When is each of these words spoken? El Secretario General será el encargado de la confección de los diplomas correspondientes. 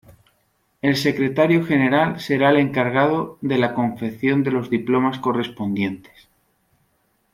El 0.81 0.95
Secretario 0.95 1.63
General 1.63 2.19
será 2.19 2.49
el 2.49 2.57
encargado 2.57 3.37
de 3.41 3.59
la 3.59 3.75
confección 3.75 4.41
de 4.41 4.49
los 4.49 4.71
diplomas 4.71 5.19
correspondientes. 5.19 6.27